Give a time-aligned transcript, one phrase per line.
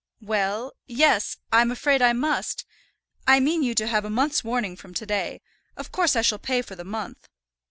[0.23, 2.65] "Well, yes, I'm afraid I must.
[3.27, 5.41] I meant you to have a month's warning from to day.
[5.77, 7.29] Of course I shall pay for the month."